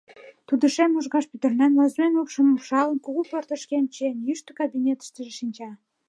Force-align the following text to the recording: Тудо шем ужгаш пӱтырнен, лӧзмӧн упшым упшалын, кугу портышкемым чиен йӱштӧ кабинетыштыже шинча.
Тудо 0.47 0.65
шем 0.75 0.91
ужгаш 0.97 1.25
пӱтырнен, 1.31 1.71
лӧзмӧн 1.79 2.13
упшым 2.21 2.47
упшалын, 2.53 2.97
кугу 3.05 3.21
портышкемым 3.29 3.85
чиен 3.93 4.17
йӱштӧ 4.27 4.51
кабинетыштыже 4.59 5.31
шинча. 5.39 5.69